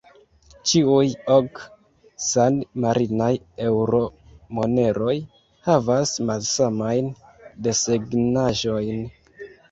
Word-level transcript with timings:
Ĉiuj 0.69 1.09
ok 1.33 1.59
san-marinaj 2.27 3.27
eŭro-moneroj 3.65 5.13
havas 5.67 6.13
malsamajn 6.31 7.11
desegnaĵojn. 7.69 9.05